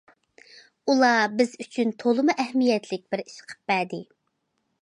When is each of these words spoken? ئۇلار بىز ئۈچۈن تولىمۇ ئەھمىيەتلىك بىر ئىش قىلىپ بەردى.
ئۇلار 0.93 1.35
بىز 1.41 1.53
ئۈچۈن 1.65 1.93
تولىمۇ 2.05 2.37
ئەھمىيەتلىك 2.45 3.07
بىر 3.15 3.27
ئىش 3.27 3.39
قىلىپ 3.45 3.71
بەردى. 3.75 4.05